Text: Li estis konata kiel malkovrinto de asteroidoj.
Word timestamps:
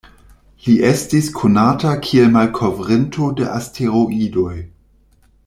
Li 0.67 0.71
estis 0.87 1.29
konata 1.39 1.91
kiel 2.07 2.33
malkovrinto 2.39 3.29
de 3.43 3.47
asteroidoj. 3.59 4.53